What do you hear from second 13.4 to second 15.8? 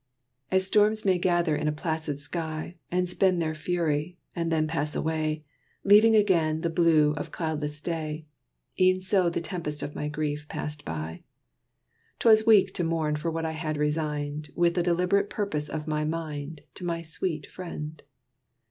I had resigned, With the deliberate purpose